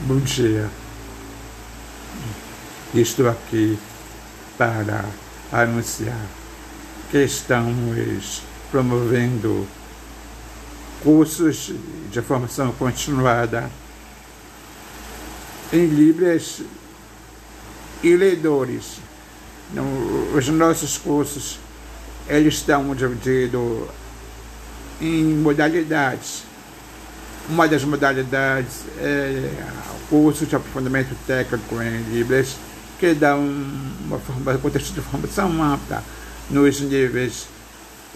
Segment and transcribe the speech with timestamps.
[0.00, 0.68] Bom dia.
[2.92, 3.78] Estou aqui
[4.58, 5.04] para
[5.50, 6.26] anunciar
[7.10, 9.66] que estamos promovendo
[11.02, 11.72] cursos
[12.10, 13.70] de formação continuada
[15.72, 16.60] em Libras
[18.02, 18.98] e leitores.
[20.36, 21.58] Os nossos cursos
[22.28, 23.88] eles estão divididos
[25.00, 26.42] em modalidades.
[27.48, 29.50] Uma das modalidades é
[29.90, 32.56] o curso de aprofundamento técnico em Libras,
[32.98, 36.02] que dá uma forma, contexto de formação ampla
[36.48, 37.46] nos níveis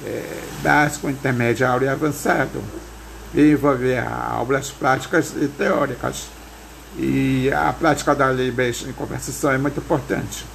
[0.03, 0.25] é,
[0.63, 2.63] básico, intermediário e avançado.
[3.35, 6.29] E envolve aulas práticas e teóricas.
[6.97, 10.47] E a prática da Libras em conversação é muito importante.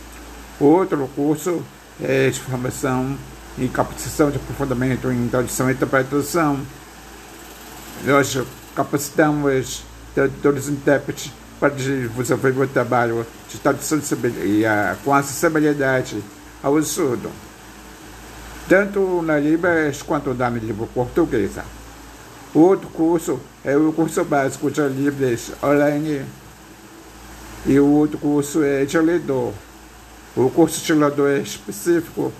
[0.59, 1.63] Outro curso
[2.01, 3.15] é de formação
[3.55, 6.59] em capacitação de aprofundamento em tradução e interpretação.
[8.03, 8.35] Nós
[8.75, 13.99] capacitamos tradutores e intérpretes para desenvolver o trabalho de tradução
[14.43, 14.63] e,
[15.03, 16.23] com acessibilidade
[16.61, 17.31] ao surdo,
[18.67, 21.63] tanto na Libras quanto na língua portuguesa.
[22.53, 26.25] O outro curso é o curso básico de Libras online
[27.65, 29.53] e o outro curso é de leitor.
[30.35, 32.31] O curso de leitor é específico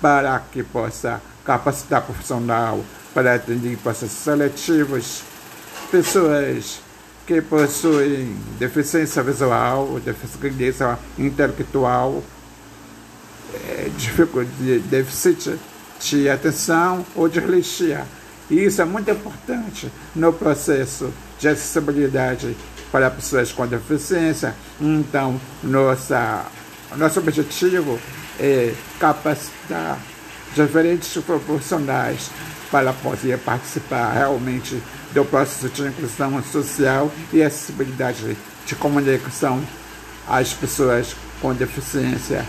[0.00, 2.84] para que possa capacitar profissional
[3.14, 5.22] para atender processos seletivos,
[5.92, 6.80] pessoas
[7.26, 12.24] que possuem deficiência visual, deficiência intelectual,
[13.54, 13.90] é,
[14.88, 15.58] déficit
[16.00, 18.06] de atenção ou dislexia.
[18.50, 22.56] E isso é muito importante no processo de acessibilidade
[22.90, 24.54] para pessoas com deficiência.
[24.80, 26.46] Então, nossa,
[26.96, 27.98] nosso objetivo
[28.40, 29.98] é, capacitar
[30.54, 32.30] diferentes profissionais
[32.70, 34.82] para poder participar realmente
[35.12, 39.62] do processo de inclusão social e acessibilidade de comunicação
[40.26, 42.44] às pessoas com deficiência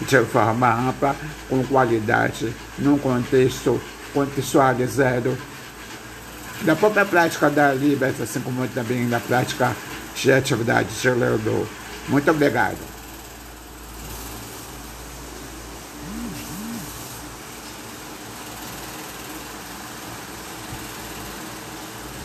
[0.00, 1.14] de forma ampla,
[1.48, 3.80] com qualidade, num contexto
[4.12, 5.36] contextualizado
[6.62, 9.74] da própria prática da Libras, assim como também da prática
[10.14, 11.66] de atividade de Leodor.
[12.08, 12.78] Muito obrigado.